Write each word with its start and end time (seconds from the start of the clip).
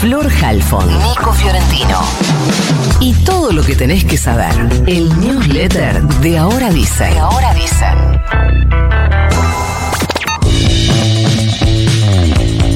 Flor 0.00 0.28
Halfon, 0.42 0.86
Nico 0.86 1.32
Fiorentino. 1.32 2.00
Y 3.00 3.14
todo 3.24 3.52
lo 3.52 3.62
que 3.62 3.74
tenés 3.74 4.04
que 4.04 4.16
saber. 4.16 4.52
El 4.86 5.08
newsletter 5.20 6.02
de 6.02 6.38
Ahora 6.38 6.70
Dicen. 6.70 7.14
De 7.14 7.18
Ahora 7.18 7.54
Dicen. 7.54 8.20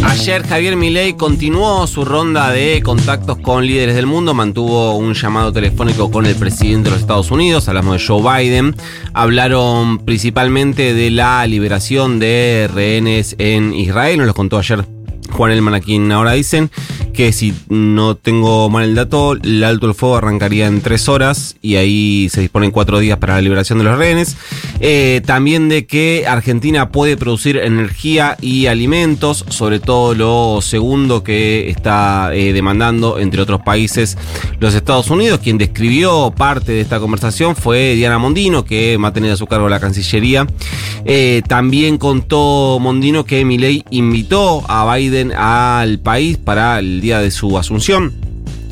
Ayer 0.02 0.46
Javier 0.46 0.76
Milei 0.76 1.12
continuó 1.14 1.86
su 1.86 2.04
ronda 2.04 2.50
de 2.50 2.82
contactos 2.82 3.38
con 3.38 3.66
líderes 3.66 3.94
del 3.94 4.06
mundo, 4.06 4.34
mantuvo 4.34 4.96
un 4.96 5.14
llamado 5.14 5.52
telefónico 5.52 6.10
con 6.10 6.26
el 6.26 6.34
presidente 6.34 6.88
de 6.88 6.90
los 6.90 7.00
Estados 7.00 7.30
Unidos, 7.30 7.68
hablamos 7.68 8.00
de 8.00 8.06
Joe 8.06 8.22
Biden, 8.22 8.74
hablaron 9.14 9.98
principalmente 9.98 10.94
de 10.94 11.10
la 11.10 11.46
liberación 11.46 12.18
de 12.18 12.68
rehenes 12.72 13.36
en 13.38 13.72
Israel, 13.72 14.18
nos 14.18 14.26
lo 14.26 14.34
contó 14.34 14.58
ayer 14.58 14.84
Juan 15.30 15.52
Elman 15.52 15.74
aquí 15.74 15.94
en 15.94 16.12
ahora 16.12 16.32
dicen 16.32 16.70
que 17.20 17.34
si 17.34 17.52
no 17.68 18.14
tengo 18.14 18.70
mal 18.70 18.84
el 18.84 18.94
dato, 18.94 19.34
el 19.34 19.62
alto 19.62 19.86
el 19.86 19.92
fuego 19.92 20.16
arrancaría 20.16 20.66
en 20.66 20.80
tres 20.80 21.06
horas 21.06 21.54
y 21.60 21.76
ahí 21.76 22.30
se 22.30 22.40
disponen 22.40 22.70
cuatro 22.70 22.98
días 22.98 23.18
para 23.18 23.34
la 23.34 23.42
liberación 23.42 23.76
de 23.76 23.84
los 23.84 23.98
rehenes. 23.98 24.38
Eh, 24.80 25.20
también 25.26 25.68
de 25.68 25.84
que 25.84 26.24
Argentina 26.26 26.88
puede 26.88 27.18
producir 27.18 27.58
energía 27.58 28.38
y 28.40 28.68
alimentos, 28.68 29.44
sobre 29.50 29.80
todo 29.80 30.14
lo 30.14 30.62
segundo 30.62 31.22
que 31.22 31.68
está 31.68 32.34
eh, 32.34 32.54
demandando, 32.54 33.18
entre 33.18 33.42
otros 33.42 33.60
países, 33.60 34.16
los 34.58 34.72
Estados 34.74 35.10
Unidos. 35.10 35.40
Quien 35.42 35.58
describió 35.58 36.32
parte 36.34 36.72
de 36.72 36.80
esta 36.80 37.00
conversación 37.00 37.54
fue 37.54 37.96
Diana 37.96 38.18
Mondino, 38.18 38.64
que 38.64 38.96
va 38.96 39.08
a 39.08 39.12
tener 39.12 39.30
a 39.30 39.36
su 39.36 39.46
cargo 39.46 39.68
la 39.68 39.78
Cancillería. 39.78 40.46
Eh, 41.04 41.42
también 41.46 41.98
contó 41.98 42.78
Mondino 42.80 43.24
que 43.24 43.44
Milei 43.44 43.84
invitó 43.90 44.64
a 44.68 44.94
Biden 44.94 45.32
al 45.32 45.98
país 45.98 46.38
para 46.38 46.78
el 46.78 47.02
día 47.02 47.09
de 47.18 47.32
su 47.32 47.58
asunción 47.58 48.12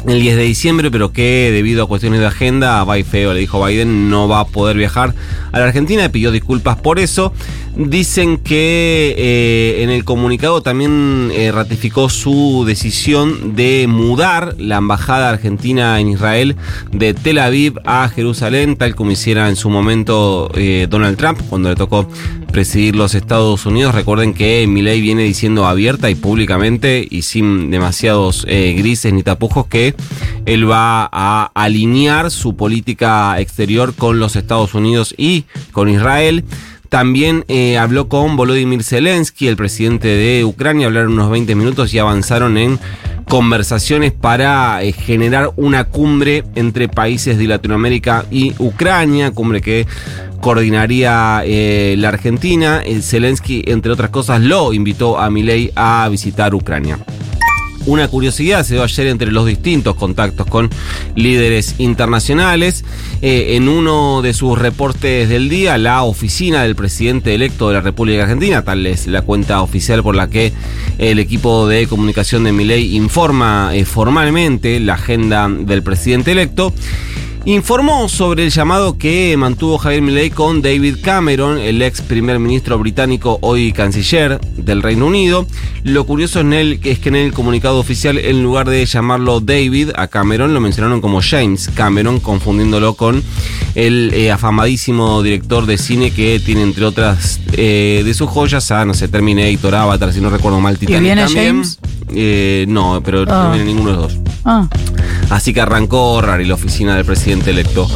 el 0.07 0.21
10 0.21 0.37
de 0.37 0.43
diciembre, 0.45 0.91
pero 0.91 1.13
que 1.13 1.51
debido 1.53 1.85
a 1.85 1.89
cuestiones 1.89 2.21
de 2.21 2.27
agenda, 2.27 2.83
va 2.85 2.97
feo, 3.03 3.33
le 3.33 3.41
dijo 3.41 3.65
Biden, 3.65 4.11
no 4.11 4.29
va 4.29 4.41
a 4.41 4.47
poder 4.47 4.77
viajar 4.77 5.15
a 5.53 5.59
la 5.59 5.67
Argentina, 5.67 6.05
y 6.05 6.09
pidió 6.09 6.31
disculpas 6.31 6.77
por 6.77 6.99
eso. 6.99 7.33
Dicen 7.77 8.39
que 8.39 9.15
eh, 9.17 9.83
en 9.83 9.91
el 9.91 10.05
comunicado 10.05 10.63
también 10.63 11.31
eh, 11.33 11.53
ratificó 11.53 12.09
su 12.09 12.65
decisión 12.67 13.55
de 13.55 13.87
mudar 13.89 14.57
la 14.59 14.77
embajada 14.77 15.29
argentina 15.29 16.01
en 16.01 16.09
Israel 16.09 16.57
de 16.91 17.15
Tel 17.15 17.39
Aviv 17.39 17.79
a 17.85 18.09
Jerusalén, 18.09 18.77
tal 18.77 18.95
como 18.97 19.13
hiciera 19.13 19.49
en 19.49 19.57
su 19.57 19.71
momento 19.71 20.51
eh, 20.55 20.87
Donald 20.91 21.17
Trump 21.17 21.41
cuando 21.49 21.69
le 21.69 21.77
tocó 21.77 22.09
presidir 22.59 22.97
los 22.97 23.15
Estados 23.15 23.67
Unidos. 23.67 23.95
Recuerden 23.95 24.35
que 24.35 24.67
Milei 24.67 25.01
viene 25.01 25.23
diciendo 25.23 25.65
abierta 25.65 26.11
y 26.11 26.17
públicamente 26.17 27.07
y 27.09 27.23
sin 27.23 27.71
demasiados 27.71 28.45
grises 28.45 29.13
ni 29.13 29.23
tapujos 29.23 29.69
que 29.69 29.95
él 30.45 30.69
va 30.69 31.09
a 31.13 31.53
alinear 31.55 32.33
su 32.33 32.57
política 32.57 33.39
exterior 33.39 33.95
con 33.95 34.19
los 34.19 34.35
Estados 34.35 34.75
Unidos 34.75 35.15
y 35.17 35.45
con 35.71 35.89
Israel. 35.89 36.45
También 36.89 37.45
eh, 37.49 37.77
habló 37.77 38.09
con 38.09 38.37
Volodymyr 38.37 38.83
Zelensky, 38.83 39.47
el 39.47 39.57
presidente 39.57 40.09
de 40.09 40.45
Ucrania, 40.45 40.87
hablaron 40.87 41.13
unos 41.13 41.31
20 41.31 41.55
minutos 41.55 41.93
y 41.93 41.99
avanzaron 41.99 42.57
en 42.57 42.79
conversaciones 43.29 44.13
para 44.13 44.83
eh, 44.83 44.93
generar 44.93 45.51
una 45.57 45.85
cumbre 45.85 46.45
entre 46.55 46.89
países 46.89 47.37
de 47.37 47.47
Latinoamérica 47.47 48.25
y 48.31 48.55
Ucrania, 48.59 49.33
cumbre 49.33 49.61
que 49.61 49.87
coordinaría 50.41 51.43
eh, 51.45 51.95
la 51.99 52.09
Argentina. 52.09 52.83
Zelensky, 53.03 53.65
entre 53.67 53.93
otras 53.93 54.09
cosas, 54.09 54.41
lo 54.41 54.73
invitó 54.73 55.19
a 55.19 55.29
Milei 55.29 55.71
a 55.77 56.09
visitar 56.11 56.55
Ucrania. 56.55 56.99
Una 57.89 58.07
curiosidad 58.09 58.67
se 58.67 58.75
dio 58.75 58.83
ayer 58.83 59.07
entre 59.07 59.33
los 59.33 59.47
distintos 59.47 59.97
contactos 59.97 60.47
con 60.47 60.69
líderes 61.15 61.77
internacionales. 61.79 62.85
Eh, 63.23 63.57
en 63.57 63.67
uno 63.67 64.21
de 64.21 64.35
sus 64.35 64.59
reportes 64.59 65.31
del 65.31 65.49
día, 65.49 65.79
la 65.79 66.03
oficina 66.03 66.65
del 66.65 66.77
presidente 66.77 67.35
electo 67.35 67.69
de 67.69 67.75
la 67.77 67.81
República 67.81 68.25
Argentina, 68.25 68.63
tal 68.63 68.87
es 68.87 69.07
la 69.07 69.23
cuenta 69.23 69.63
oficial 69.63 70.03
por 70.03 70.17
la 70.17 70.29
que 70.29 70.53
el 70.99 71.19
equipo 71.19 71.67
de 71.67 71.87
comunicación 71.87 72.45
de 72.45 72.53
Miley 72.53 72.95
informa 72.95 73.71
eh, 73.73 73.87
formalmente 73.87 74.81
la 74.81 74.93
agenda 74.93 75.49
del 75.49 75.83
presidente 75.83 76.33
electo 76.33 76.75
informó 77.45 78.09
sobre 78.09 78.45
el 78.45 78.51
llamado 78.51 78.99
que 78.99 79.35
mantuvo 79.39 79.79
Javier 79.79 80.03
Milei 80.03 80.31
con 80.31 80.61
David 80.61 80.97
Cameron, 81.03 81.59
el 81.59 81.81
ex 81.81 82.03
primer 82.03 82.39
ministro 82.39 82.79
británico, 82.79 83.39
hoy 83.41 83.73
canciller 83.73 84.41
del 84.57 84.83
Reino 84.83 85.07
Unido. 85.07 85.47
Lo 85.83 86.05
curioso 86.05 86.41
en 86.41 86.53
él 86.53 86.81
es 86.85 86.99
que 86.99 87.09
en 87.09 87.17
el 87.17 87.33
comunicado 87.33 87.79
oficial, 87.79 88.19
en 88.19 88.43
lugar 88.43 88.69
de 88.69 88.85
llamarlo 88.85 89.41
David 89.41 89.91
a 89.97 90.09
Cameron, 90.09 90.53
lo 90.53 90.61
mencionaron 90.61 91.01
como 91.01 91.21
James 91.23 91.71
Cameron, 91.75 92.21
confundiéndolo 92.21 92.95
con 92.95 93.23
el 93.75 94.13
eh, 94.15 94.31
afamadísimo 94.31 95.23
director 95.23 95.65
de 95.67 95.79
cine 95.79 96.11
que 96.11 96.41
tiene, 96.41 96.63
entre 96.63 96.85
otras 96.85 97.41
eh, 97.53 98.03
de 98.05 98.15
sus 98.15 98.29
joyas, 98.29 98.71
a, 98.71 98.85
no 98.85 98.93
sé, 98.93 99.09
Terminator, 99.09 99.75
Avatar, 99.75 100.13
si 100.13 100.21
no 100.21 100.29
recuerdo 100.29 100.61
mal, 100.61 100.79
Titanic 100.79 101.01
¿Y 101.01 101.05
viene 101.05 101.23
también. 101.25 101.47
James? 101.47 101.79
Eh, 102.11 102.65
no, 102.69 103.01
pero 103.05 103.25
no 103.25 103.33
Ah. 103.33 103.51
viene 103.55 103.67
ninguno 103.73 103.91
de 103.91 103.97
los 103.97 104.15
dos. 104.15 104.23
Ah, 104.45 104.69
Así 105.31 105.53
que 105.53 105.61
arrancó 105.61 106.21
Rari 106.23 106.45
la 106.47 106.55
oficina 106.55 106.97
del 106.97 107.05
presidente 107.05 107.51
electo. 107.51 107.87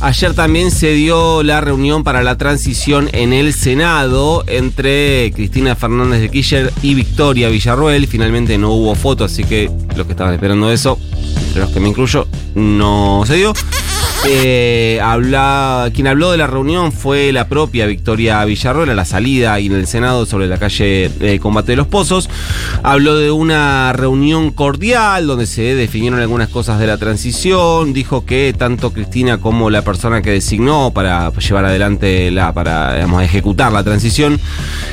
Ayer 0.00 0.32
también 0.34 0.70
se 0.70 0.92
dio 0.92 1.42
la 1.42 1.60
reunión 1.60 2.04
para 2.04 2.22
la 2.22 2.38
transición 2.38 3.10
en 3.12 3.34
el 3.34 3.52
Senado 3.52 4.44
entre 4.46 5.30
Cristina 5.32 5.76
Fernández 5.76 6.22
de 6.22 6.30
Kirchner 6.30 6.72
y 6.82 6.94
Victoria 6.94 7.50
Villarruel. 7.50 8.06
Finalmente 8.06 8.56
no 8.56 8.70
hubo 8.70 8.94
foto, 8.94 9.24
así 9.24 9.44
que 9.44 9.70
los 9.94 10.06
que 10.06 10.12
estaban 10.12 10.32
esperando 10.32 10.72
eso, 10.72 10.98
entre 11.48 11.60
los 11.60 11.70
que 11.70 11.80
me 11.80 11.90
incluyo, 11.90 12.26
no 12.54 13.24
se 13.26 13.34
dio. 13.36 13.52
Eh, 14.26 15.00
habla, 15.02 15.90
quien 15.94 16.06
habló 16.06 16.30
de 16.30 16.36
la 16.36 16.46
reunión 16.46 16.92
fue 16.92 17.32
la 17.32 17.48
propia 17.48 17.86
Victoria 17.86 18.44
Villarroel 18.44 18.94
la 18.94 19.06
salida 19.06 19.58
y 19.60 19.66
en 19.66 19.72
el 19.72 19.86
Senado 19.86 20.26
sobre 20.26 20.46
la 20.46 20.58
calle 20.58 21.10
eh, 21.20 21.38
Combate 21.40 21.72
de 21.72 21.76
los 21.76 21.86
Pozos. 21.86 22.28
Habló 22.82 23.16
de 23.16 23.30
una 23.30 23.94
reunión 23.94 24.50
cordial 24.50 25.26
donde 25.26 25.46
se 25.46 25.74
definieron 25.74 26.20
algunas 26.20 26.50
cosas 26.50 26.78
de 26.78 26.86
la 26.86 26.98
transición. 26.98 27.94
Dijo 27.94 28.26
que 28.26 28.54
tanto 28.56 28.92
Cristina 28.92 29.38
como 29.38 29.70
la 29.70 29.82
persona 29.82 30.20
que 30.20 30.32
designó 30.32 30.92
para 30.92 31.32
llevar 31.32 31.64
adelante 31.64 32.30
la, 32.30 32.52
para 32.52 33.00
ejecutar 33.24 33.72
la 33.72 33.84
transición, 33.84 34.38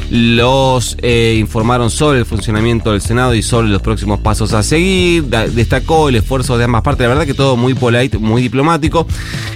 los 0.10 0.96
eh, 1.02 1.36
informaron 1.38 1.90
sobre 1.90 2.20
el 2.20 2.26
funcionamiento 2.26 2.94
del 2.94 3.02
Senado 3.02 3.36
y 3.36 3.42
sobre 3.42 3.68
los 3.68 3.82
próximos 3.82 4.20
pasos 4.22 4.54
a 4.54 4.64
seguir. 4.64 5.26
Destacó 5.26 6.08
el 6.08 6.16
esfuerzo 6.16 6.58
de 6.58 6.64
ambas 6.64 6.82
partes. 6.82 7.04
La 7.04 7.10
verdad 7.10 7.26
que 7.26 7.34
todo 7.34 7.58
muy 7.58 7.74
polite, 7.74 8.18
muy 8.18 8.42
diplomático. 8.42 9.06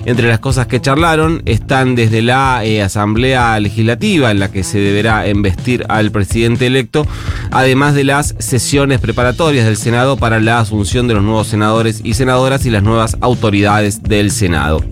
Entre 0.06 0.28
las 0.28 0.40
cosas 0.40 0.68
que 0.68 0.82
charlaron 0.82 1.44
están 1.46 1.96
desde 1.96 2.22
la 2.22 2.66
eh, 2.66 2.82
Asamblea 2.82 3.60
Legislativa, 3.60 4.32
en 4.32 4.40
la 4.40 4.52
que 4.52 4.64
se 4.64 4.80
deberá 4.80 5.28
embestir 5.28 5.86
al 5.90 6.12
presidente 6.12 6.68
electo, 6.68 7.06
además 7.52 7.94
de 7.94 8.04
las 8.04 8.36
sesiones 8.40 9.00
preparatorias 9.00 9.66
del 9.66 9.78
Senado 9.78 10.18
para 10.18 10.40
la 10.40 10.60
asunción 10.60 11.08
de 11.08 11.14
los 11.14 11.24
nuevos 11.24 11.48
senadores 11.48 12.02
y 12.04 12.16
senadoras 12.16 12.66
y 12.66 12.72
las 12.72 12.84
nuevas 12.84 13.18
autoridades 13.22 14.02
del 14.02 14.32
Senado. 14.32 14.84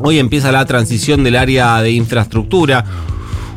Hoy 0.00 0.18
empieza 0.18 0.52
la 0.52 0.66
transición 0.66 1.24
del 1.24 1.36
área 1.36 1.80
de 1.80 1.92
infraestructura 1.92 2.84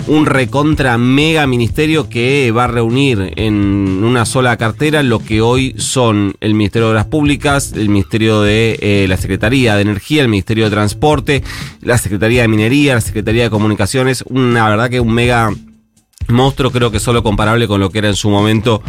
un 0.08 0.26
recontra 0.26 0.98
mega 0.98 1.46
ministerio 1.48 2.10
que 2.10 2.52
va 2.52 2.64
a 2.64 2.68
reunir 2.68 3.34
en 3.36 4.04
una 4.04 4.26
sola 4.26 4.56
cartera 4.58 5.04
lo 5.04 5.20
que 5.20 5.42
hoy 5.42 5.76
son 5.78 6.36
el 6.40 6.54
Ministerio 6.54 6.88
de 6.88 6.92
Obras 6.92 7.06
Públicas, 7.06 7.74
el 7.74 7.90
Ministerio 7.90 8.42
de 8.42 8.78
eh, 8.82 9.06
la 9.10 9.18
Secretaría 9.18 9.76
de 9.76 9.82
Energía, 9.82 10.22
el 10.22 10.30
Ministerio 10.30 10.66
de 10.66 10.72
Transporte, 10.72 11.44
la 11.82 11.98
Secretaría 11.98 12.42
de 12.42 12.48
Minería, 12.48 12.96
la 12.96 13.02
Secretaría 13.02 13.44
de 13.44 13.50
Comunicaciones, 13.50 14.24
una 14.30 14.70
verdad 14.70 14.90
que 14.90 15.00
un 15.00 15.14
mega 15.14 15.52
monstruo 16.30 16.72
creo 16.72 16.92
que 16.92 17.00
solo 17.00 17.24
comparable 17.24 17.68
con 17.68 17.80
lo 17.80 17.90
que 17.90 18.00
era 18.00 18.10
en 18.10 18.16
su 18.16 18.30
momento 18.30 18.82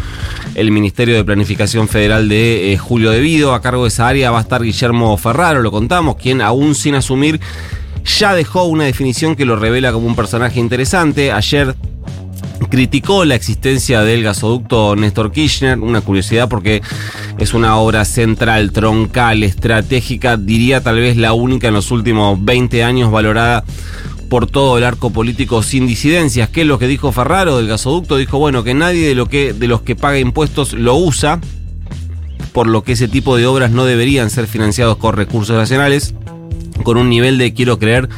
el 0.55 0.71
Ministerio 0.71 1.15
de 1.15 1.25
Planificación 1.25 1.89
Federal 1.89 2.29
de 2.29 2.73
eh, 2.73 2.79
Julio 2.79 3.11
Devido. 3.11 3.55
A 3.55 3.63
cargo 3.63 3.85
de 3.85 3.89
esa 3.89 4.09
área 4.09 4.31
va 4.31 4.39
a 4.39 4.43
estar 4.43 4.63
Guillermo 4.63 5.17
Ferraro, 5.17 5.63
lo 5.63 5.71
contamos, 5.71 6.17
quien 6.17 6.41
aún 6.41 6.75
sin 6.75 6.95
asumir 6.95 7.41
ya 8.05 8.35
dejó 8.35 8.65
una 8.65 8.85
definición 8.85 9.37
que 9.37 9.45
lo 9.45 9.57
revela 9.57 9.93
como 9.93 10.07
un 10.07 10.17
personaje 10.17 10.61
interesante. 10.61 11.33
Ayer 11.33 11.75
criticó 12.71 13.25
la 13.25 13.35
existencia 13.35 14.03
del 14.03 14.23
gasoducto 14.23 14.97
Néstor 14.97 15.33
Kirchner, 15.33 15.79
una 15.79 16.01
curiosidad 16.01 16.49
porque 16.49 16.83
es 17.39 17.55
una 17.55 17.77
obra 17.77 18.05
central, 18.05 18.73
troncal, 18.73 19.43
estratégica, 19.43 20.37
diría 20.37 20.83
tal 20.83 20.97
vez 20.97 21.17
la 21.17 21.33
única 21.33 21.69
en 21.69 21.75
los 21.75 21.91
últimos 21.91 22.45
20 22.45 22.85
años 22.85 23.11
valorada 23.11 23.65
por 24.29 24.47
todo 24.47 24.77
el 24.77 24.85
arco 24.85 25.11
político 25.11 25.63
sin 25.63 25.87
disidencias. 25.87 26.51
¿Qué 26.51 26.63
es 26.63 26.67
lo 26.67 26.79
que 26.79 26.87
dijo 26.87 27.13
Ferraro 27.13 27.57
del 27.57 27.69
gasoducto? 27.69 28.17
Dijo, 28.17 28.39
bueno, 28.39 28.63
que 28.63 28.75
nadie 28.75 29.09
de, 29.09 29.15
lo 29.15 29.27
que, 29.27 29.55
de 29.55 29.69
los 29.69 29.83
que 29.83 29.97
paga 29.97 30.19
impuestos 30.19 30.75
lo 30.75 30.97
usa, 30.97 31.41
por 32.53 32.67
lo 32.67 32.83
que 32.83 32.93
ese 32.93 33.09
tipo 33.09 33.37
de 33.37 33.47
obras 33.47 33.71
no 33.71 33.85
deberían 33.85 34.31
ser 34.31 34.47
financiados 34.47 34.99
con 34.99 35.15
recursos 35.15 35.57
nacionales, 35.57 36.15
con 36.83 36.97
un 36.97 37.09
nivel 37.09 37.39
de, 37.39 37.55
quiero 37.55 37.79
creer, 37.79 38.09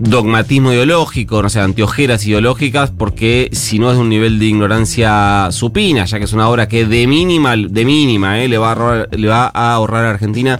dogmatismo 0.00 0.72
ideológico, 0.72 1.42
no 1.42 1.50
sé, 1.50 1.60
anteojeras 1.60 2.26
ideológicas, 2.26 2.90
porque 2.90 3.50
si 3.52 3.78
no 3.78 3.92
es 3.92 3.98
un 3.98 4.08
nivel 4.08 4.38
de 4.38 4.46
ignorancia 4.46 5.48
supina, 5.50 6.06
ya 6.06 6.18
que 6.18 6.24
es 6.24 6.32
una 6.32 6.48
obra 6.48 6.68
que 6.68 6.86
de 6.86 7.06
mínima, 7.06 7.54
de 7.56 7.84
mínima, 7.84 8.40
eh, 8.40 8.48
le, 8.48 8.56
va 8.56 8.68
a 8.68 8.72
ahorrar, 8.72 9.08
le 9.12 9.28
va 9.28 9.50
a 9.52 9.74
ahorrar 9.74 10.06
a 10.06 10.10
Argentina 10.10 10.58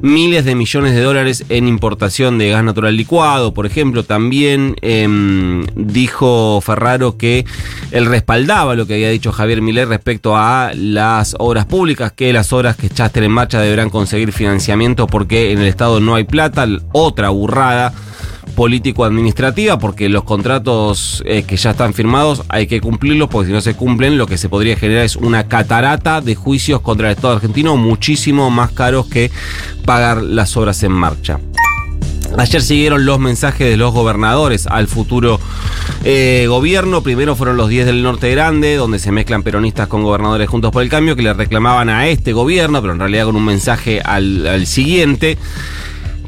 miles 0.00 0.44
de 0.44 0.54
millones 0.54 0.94
de 0.94 1.02
dólares 1.02 1.44
en 1.48 1.68
importación 1.68 2.38
de 2.38 2.50
gas 2.50 2.64
natural 2.64 2.96
licuado, 2.96 3.52
por 3.52 3.66
ejemplo. 3.66 4.04
También 4.04 4.76
eh, 4.82 5.06
dijo 5.74 6.60
Ferraro 6.60 7.16
que 7.16 7.44
él 7.90 8.06
respaldaba 8.06 8.74
lo 8.74 8.86
que 8.86 8.94
había 8.94 9.10
dicho 9.10 9.32
Javier 9.32 9.62
Milei 9.62 9.84
respecto 9.84 10.36
a 10.36 10.72
las 10.74 11.36
obras 11.38 11.66
públicas, 11.66 12.12
que 12.12 12.32
las 12.32 12.52
obras 12.52 12.76
que 12.76 12.88
ya 12.88 13.10
en 13.14 13.32
marcha 13.32 13.60
deberán 13.60 13.90
conseguir 13.90 14.32
financiamiento 14.32 15.06
porque 15.06 15.52
en 15.52 15.58
el 15.58 15.66
Estado 15.66 16.00
no 16.00 16.14
hay 16.14 16.24
plata. 16.24 16.66
Otra 16.92 17.30
burrada 17.30 17.92
político-administrativa, 18.58 19.78
porque 19.78 20.08
los 20.08 20.24
contratos 20.24 21.22
eh, 21.26 21.44
que 21.44 21.56
ya 21.56 21.70
están 21.70 21.94
firmados 21.94 22.42
hay 22.48 22.66
que 22.66 22.80
cumplirlos, 22.80 23.28
porque 23.28 23.46
si 23.46 23.52
no 23.52 23.60
se 23.60 23.74
cumplen, 23.74 24.18
lo 24.18 24.26
que 24.26 24.36
se 24.36 24.48
podría 24.48 24.76
generar 24.76 25.04
es 25.04 25.14
una 25.14 25.46
catarata 25.46 26.20
de 26.20 26.34
juicios 26.34 26.80
contra 26.80 27.06
el 27.06 27.14
Estado 27.14 27.34
argentino, 27.34 27.76
muchísimo 27.76 28.50
más 28.50 28.72
caros 28.72 29.06
que 29.06 29.30
pagar 29.84 30.24
las 30.24 30.56
obras 30.56 30.82
en 30.82 30.90
marcha. 30.90 31.38
Ayer 32.36 32.60
siguieron 32.60 33.06
los 33.06 33.20
mensajes 33.20 33.70
de 33.70 33.76
los 33.76 33.94
gobernadores 33.94 34.66
al 34.66 34.88
futuro 34.88 35.38
eh, 36.02 36.46
gobierno. 36.48 37.04
Primero 37.04 37.36
fueron 37.36 37.56
los 37.56 37.68
10 37.68 37.86
del 37.86 38.02
Norte 38.02 38.28
Grande, 38.32 38.74
donde 38.74 38.98
se 38.98 39.12
mezclan 39.12 39.44
peronistas 39.44 39.86
con 39.86 40.02
gobernadores 40.02 40.48
juntos 40.48 40.72
por 40.72 40.82
el 40.82 40.88
cambio, 40.88 41.14
que 41.14 41.22
le 41.22 41.32
reclamaban 41.32 41.88
a 41.90 42.08
este 42.08 42.32
gobierno, 42.32 42.80
pero 42.80 42.92
en 42.92 42.98
realidad 42.98 43.26
con 43.26 43.36
un 43.36 43.44
mensaje 43.44 44.00
al, 44.00 44.44
al 44.48 44.66
siguiente 44.66 45.38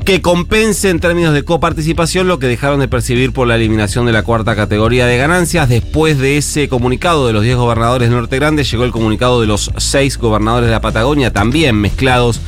que 0.05 0.23
compense 0.23 0.91
en 0.91 0.99
términos 0.99 1.35
de 1.35 1.45
coparticipación 1.45 2.27
lo 2.27 2.39
que 2.39 2.47
dejaron 2.47 2.81
de 2.81 2.89
percibir 2.89 3.33
por 3.33 3.47
la 3.47 3.57
eliminación 3.57 4.07
de 4.07 4.13
la 4.13 4.23
cuarta 4.23 4.57
categoría 4.57 5.07
de 5.07 5.19
ganancias. 5.19 5.69
Después 5.69 6.19
de 6.19 6.37
ese 6.37 6.69
comunicado 6.69 7.27
de 7.27 7.33
los 7.33 7.43
10 7.43 7.57
gobernadores 7.57 8.09
de 8.09 8.17
Norte 8.17 8.37
Grande, 8.37 8.65
llegó 8.65 8.85
el 8.85 8.93
comunicado 8.93 9.41
de 9.41 9.47
los 9.47 9.71
6 9.77 10.19
gobernadores 10.19 10.67
de 10.67 10.73
la 10.73 10.81
Patagonia, 10.81 11.33
también 11.33 11.77
mezclados 11.77 12.41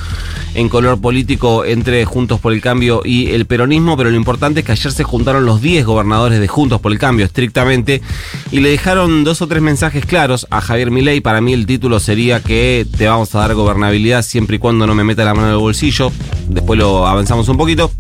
en 0.55 0.69
color 0.69 1.01
político 1.01 1.65
entre 1.65 2.05
Juntos 2.05 2.41
por 2.41 2.53
el 2.53 2.61
Cambio 2.61 3.03
y 3.05 3.31
el 3.31 3.47
peronismo, 3.47 3.97
pero 3.97 4.11
lo 4.11 4.17
importante 4.17 4.61
es 4.61 4.67
que 4.67 4.73
ayer 4.73 4.93
se 4.93 5.05
juntaron 5.05 5.47
los 5.47 5.61
10 5.63 5.85
gobernadores 5.85 6.41
de 6.41 6.49
Juntos 6.49 6.81
por 6.81 6.93
el 6.93 6.99
Cambio 6.99 7.27
estrictamente 7.27 8.03
y 8.51 8.61
le 8.61 8.71
dejaron 8.71 9.25
dos 9.25 9.43
o 9.43 9.47
tres 9.47 9.63
mensajes 9.63 10.05
claros 10.05 10.47
a 10.51 10.61
Javier 10.61 10.91
Milei. 10.91 11.21
Para 11.21 11.41
mí 11.41 11.53
el 11.53 11.67
título 11.67 12.01
sería 12.01 12.41
que 12.41 12.87
te 12.97 13.09
vamos 13.09 13.35
a 13.35 13.41
dar 13.41 13.55
gobernabilidad 13.55 14.23
siempre 14.23 14.57
y 14.57 14.59
cuando 14.59 14.87
no 14.87 14.95
me 14.95 15.05
meta 15.05 15.25
la 15.25 15.35
mano 15.35 15.49
en 15.49 15.55
el 15.55 15.59
bolsillo. 15.61 16.13
Después 16.49 16.79
lo 16.79 17.07
avanzamos 17.07 17.49
un 17.49 17.57
poquito 17.57 17.91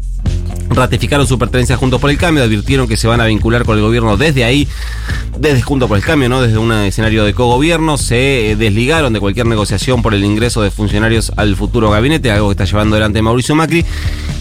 ratificaron 0.77 1.27
su 1.27 1.39
pertenencia 1.39 1.75
a 1.75 1.79
Juntos 1.79 2.01
por 2.01 2.11
el 2.11 2.19
Cambio, 2.19 2.45
advirtieron 2.45 2.89
que 2.89 2.97
se 2.97 3.09
van 3.09 3.21
a 3.21 3.27
vincular 3.27 3.65
con 3.65 3.77
el 3.77 3.83
gobierno 3.83 4.17
desde 4.17 4.45
ahí, 4.45 4.69
desde 5.39 5.63
Juntos 5.63 5.89
por 5.89 5.99
el 5.99 6.05
Cambio, 6.05 6.29
¿no? 6.29 6.43
Desde 6.43 6.59
un 6.59 6.73
escenario 6.73 7.25
de 7.25 7.35
cogobierno, 7.35 7.99
se 7.99 8.57
desligaron 8.59 9.13
de 9.13 9.21
cualquier 9.21 9.47
negociación 9.47 10.03
por 10.03 10.15
el 10.15 10.25
ingreso 10.25 10.63
de 10.63 10.71
funcionarios 10.71 11.33
al 11.37 11.57
futuro 11.57 11.91
gabinete, 11.91 12.31
algo 12.31 12.49
que 12.49 12.53
está 12.53 12.65
llevando 12.65 12.97
adelante 12.97 13.23
Mauricio 13.23 13.55
Macri, 13.55 13.85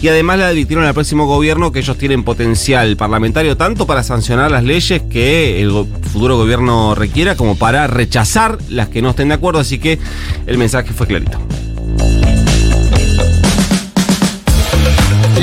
y 0.00 0.08
además 0.08 0.38
le 0.38 0.44
advirtieron 0.44 0.84
al 0.84 0.94
próximo 0.94 1.26
gobierno 1.26 1.72
que 1.72 1.80
ellos 1.80 1.96
tienen 1.98 2.24
potencial 2.24 2.96
parlamentario 2.96 3.56
tanto 3.56 3.86
para 3.86 4.02
sancionar 4.02 4.50
las 4.50 4.64
leyes 4.64 5.02
que 5.10 5.62
el 5.62 5.70
futuro 6.12 6.36
gobierno 6.36 6.94
requiera 6.94 7.36
como 7.36 7.56
para 7.56 7.86
rechazar 7.86 8.58
las 8.68 8.88
que 8.88 9.02
no 9.02 9.10
estén 9.10 9.28
de 9.28 9.34
acuerdo, 9.34 9.60
así 9.60 9.78
que 9.78 9.98
el 10.46 10.58
mensaje 10.58 10.92
fue 10.92 11.06
clarito. 11.06 11.38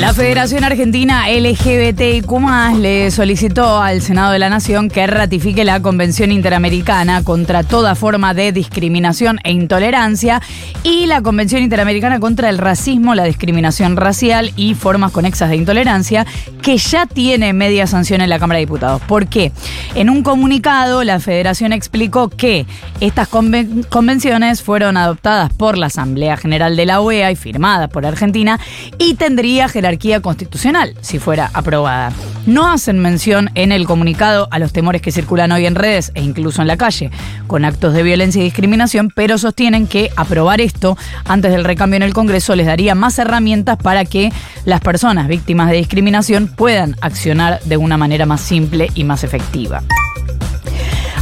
La 0.00 0.14
Federación 0.14 0.64
Argentina 0.64 1.26
LGBTIQ 1.28 2.30
le 2.78 3.10
solicitó 3.10 3.82
al 3.82 4.00
Senado 4.00 4.32
de 4.32 4.38
la 4.38 4.48
Nación 4.48 4.88
que 4.88 5.06
ratifique 5.06 5.62
la 5.62 5.82
Convención 5.82 6.32
Interamericana 6.32 7.22
contra 7.22 7.64
toda 7.64 7.94
forma 7.94 8.32
de 8.32 8.50
discriminación 8.50 9.40
e 9.44 9.52
intolerancia 9.52 10.40
y 10.84 11.04
la 11.04 11.20
Convención 11.20 11.62
Interamericana 11.62 12.18
contra 12.18 12.48
el 12.48 12.56
Racismo, 12.56 13.14
la 13.14 13.24
discriminación 13.24 13.98
racial 13.98 14.52
y 14.56 14.72
formas 14.72 15.12
conexas 15.12 15.50
de 15.50 15.56
intolerancia, 15.56 16.26
que 16.62 16.78
ya 16.78 17.04
tiene 17.04 17.52
media 17.52 17.86
sanción 17.86 18.22
en 18.22 18.30
la 18.30 18.38
Cámara 18.38 18.56
de 18.56 18.64
Diputados. 18.64 19.02
¿Por 19.02 19.26
qué? 19.26 19.52
En 19.94 20.08
un 20.08 20.22
comunicado, 20.22 21.04
la 21.04 21.20
Federación 21.20 21.74
explicó 21.74 22.30
que 22.30 22.64
estas 23.00 23.28
conven 23.28 23.82
convenciones 23.82 24.62
fueron 24.62 24.96
adoptadas 24.96 25.52
por 25.52 25.76
la 25.76 25.86
Asamblea 25.86 26.38
General 26.38 26.74
de 26.74 26.86
la 26.86 27.02
OEA 27.02 27.30
y 27.32 27.36
firmadas 27.36 27.90
por 27.90 28.06
Argentina 28.06 28.58
y 28.98 29.14
tendría 29.14 29.68
jerarquía 29.68 29.89
constitucional 29.98 30.94
si 31.00 31.18
fuera 31.18 31.50
aprobada. 31.52 32.12
No 32.46 32.70
hacen 32.70 32.98
mención 32.98 33.50
en 33.54 33.72
el 33.72 33.86
comunicado 33.86 34.48
a 34.50 34.58
los 34.58 34.72
temores 34.72 35.02
que 35.02 35.12
circulan 35.12 35.52
hoy 35.52 35.66
en 35.66 35.74
redes 35.74 36.12
e 36.14 36.22
incluso 36.22 36.62
en 36.62 36.68
la 36.68 36.76
calle 36.76 37.10
con 37.46 37.64
actos 37.64 37.92
de 37.94 38.02
violencia 38.02 38.40
y 38.40 38.44
discriminación, 38.44 39.10
pero 39.14 39.38
sostienen 39.38 39.86
que 39.86 40.10
aprobar 40.16 40.60
esto 40.60 40.96
antes 41.24 41.52
del 41.52 41.64
recambio 41.64 41.96
en 41.96 42.02
el 42.02 42.14
Congreso 42.14 42.54
les 42.54 42.66
daría 42.66 42.94
más 42.94 43.18
herramientas 43.18 43.76
para 43.76 44.04
que 44.04 44.32
las 44.64 44.80
personas 44.80 45.28
víctimas 45.28 45.70
de 45.70 45.76
discriminación 45.76 46.48
puedan 46.48 46.96
accionar 47.00 47.60
de 47.64 47.76
una 47.76 47.96
manera 47.96 48.26
más 48.26 48.40
simple 48.40 48.88
y 48.94 49.04
más 49.04 49.24
efectiva. 49.24 49.82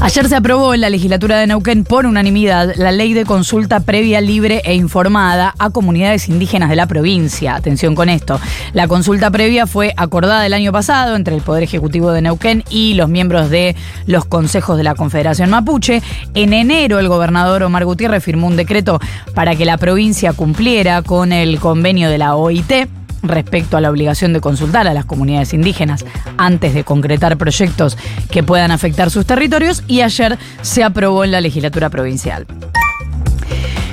Ayer 0.01 0.29
se 0.29 0.37
aprobó 0.37 0.75
en 0.75 0.81
la 0.81 0.91
legislatura 0.91 1.39
de 1.39 1.49
Neuquén 1.49 1.83
por 1.83 2.07
unanimidad 2.07 2.73
la 2.77 2.93
ley 2.93 3.15
de 3.15 3.25
consulta 3.25 3.81
previa, 3.81 4.21
libre 4.21 4.63
e 4.65 4.75
informada 4.77 5.55
a 5.59 5.71
comunidades 5.71 6.29
indígenas 6.29 6.71
de 6.71 6.77
la 6.77 6.87
provincia. 6.87 7.57
Atención 7.57 7.97
con 7.97 8.09
esto. 8.09 8.41
La 8.75 8.87
consulta 8.87 9.33
previa 9.33 9.67
fue 9.67 9.93
acordada 9.97 10.47
el 10.47 10.55
año 10.55 10.71
pasado 10.71 11.17
entre 11.17 11.35
el 11.35 11.43
Poder 11.43 11.65
Ejecutivo 11.65 12.13
de 12.13 12.23
Neuquén 12.23 12.63
y 12.71 12.95
los 12.95 13.09
miembros 13.09 13.51
de 13.51 13.75
los 14.07 14.25
consejos 14.25 14.77
de 14.77 14.85
la 14.85 14.95
Confederación 14.95 15.51
Mapuche. 15.51 16.01
En 16.33 16.53
enero 16.53 17.01
el 17.01 17.09
gobernador 17.09 17.65
Omar 17.65 17.85
Gutiérrez 17.85 18.23
firmó 18.23 18.47
un 18.47 18.57
decreto 18.57 19.01
para 19.35 19.57
que 19.57 19.65
la 19.65 19.79
provincia 19.79 20.33
cumpliera 20.33 21.03
con 21.03 21.33
el 21.33 21.59
convenio 21.59 22.09
de 22.09 22.19
la 22.19 22.37
OIT 22.37 22.98
respecto 23.23 23.77
a 23.77 23.81
la 23.81 23.91
obligación 23.91 24.33
de 24.33 24.41
consultar 24.41 24.87
a 24.87 24.95
las 24.95 25.05
comunidades 25.05 25.55
indígenas 25.55 26.05
antes 26.37 26.75
de 26.75 26.85
concretar 26.85 27.37
proyectos 27.37 27.97
que 28.31 28.43
puedan 28.43 28.71
afectar 28.71 29.11
sus 29.11 29.27
territorios 29.27 29.83
y 29.87 30.03
ayer 30.03 30.39
se 30.63 30.85
aprobó 30.85 31.25
en 31.25 31.33
la 31.33 31.41
legislatura 31.41 31.91
provincial. 31.91 32.47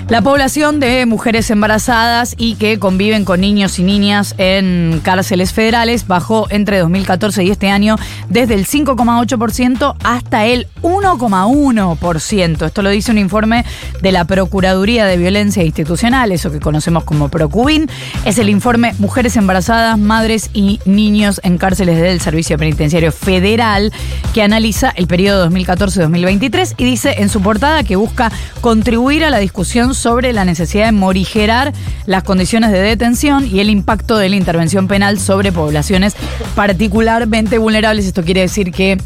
La 0.08 0.22
población 0.22 0.80
de 0.80 1.08
mujeres 1.08 1.50
embarazadas 1.50 2.36
y 2.38 2.56
que 2.56 2.78
conviven 2.78 3.26
con 3.26 3.42
niños 3.42 3.80
y 3.80 3.84
niñas 3.84 4.36
en 4.38 5.02
cárceles 5.04 5.52
federales 5.52 6.06
bajó 6.06 6.46
entre 6.52 6.78
2014 6.78 7.44
y 7.44 7.50
este 7.50 7.72
año 7.72 7.96
desde 8.30 8.54
el 8.54 8.68
5,8% 8.68 9.96
hasta 10.04 10.46
el 10.46 10.68
1,1%. 10.84 12.66
Esto 12.68 12.82
lo 12.84 12.92
dice 12.92 13.10
un 13.10 13.18
informe 13.18 13.66
de 14.04 14.12
la 14.12 14.26
Procuraduría 14.26 15.08
de 15.08 15.18
Violencia 15.18 15.64
Institucional, 15.64 16.32
eso 16.32 16.52
que 16.52 16.60
conocemos 16.60 17.04
como 17.04 17.30
Procubin. 17.30 17.90
Es 18.26 18.38
el 18.38 18.50
informe 18.50 18.94
Mujeres 19.00 19.36
embarazadas, 19.38 19.98
madres 19.98 20.52
y 20.54 20.80
niños 20.86 21.42
en 21.44 21.58
cárceles 21.58 22.00
del 22.00 22.22
Servicio 22.22 22.60
Penitenciario 22.60 23.12
Federal 23.12 23.92
que 24.36 24.44
analiza 24.44 24.92
el 24.96 25.08
periodo 25.08 25.50
2014-2023 25.50 26.76
y 26.78 26.86
dice 26.86 27.16
en 27.18 27.30
su 27.30 27.42
portada 27.42 27.84
que 27.84 27.96
busca 27.96 28.32
contribuir 28.62 29.26
a 29.26 29.32
la 29.32 29.40
discusión 29.40 29.95
sobre 29.96 30.34
la 30.34 30.46
necesidad 30.46 30.86
de 30.86 30.92
morigerar 30.92 31.74
las 32.06 32.24
condiciones 32.24 32.72
de 32.72 32.82
detención 32.82 33.48
y 33.48 33.60
el 33.60 33.70
impacto 33.70 34.18
de 34.18 34.30
la 34.30 34.36
intervención 34.36 34.88
penal 34.88 35.20
sobre 35.20 35.52
poblaciones 35.52 36.16
particularmente 36.56 37.58
vulnerables. 37.58 38.06
Esto 38.06 38.24
quiere 38.24 38.42
decir 38.42 38.72
que 38.72 38.98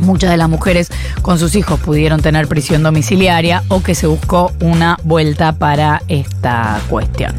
muchas 0.00 0.30
de 0.30 0.36
las 0.36 0.48
mujeres 0.48 0.90
con 1.22 1.38
sus 1.38 1.54
hijos 1.54 1.78
pudieron 1.80 2.20
tener 2.22 2.48
prisión 2.48 2.82
domiciliaria 2.82 3.62
o 3.68 3.82
que 3.82 3.94
se 3.94 4.06
buscó 4.06 4.52
una 4.60 4.96
vuelta 5.04 5.52
para 5.52 6.02
esta 6.08 6.80
cuestión. 6.88 7.34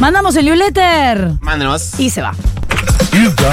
Mandamos 0.00 0.36
el 0.36 0.46
newsletter. 0.46 1.32
Mándenos. 1.40 1.98
Y 1.98 2.10
se 2.10 2.22
va. 2.22 2.34